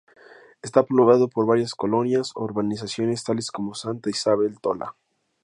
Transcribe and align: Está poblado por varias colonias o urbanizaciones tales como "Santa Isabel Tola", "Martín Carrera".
Está 0.63 0.81
poblado 0.81 1.27
por 1.27 1.43
varias 1.45 1.75
colonias 1.75 2.31
o 2.33 2.41
urbanizaciones 2.43 3.23
tales 3.23 3.51
como 3.51 3.75
"Santa 3.75 4.09
Isabel 4.09 4.59
Tola", 4.59 4.85
"Martín 4.85 4.95
Carrera". 4.95 5.07